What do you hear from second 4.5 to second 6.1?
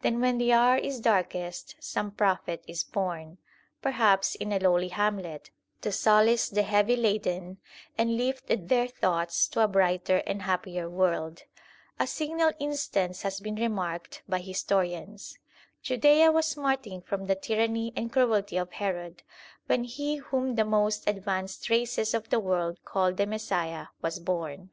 a lowly hamlet, to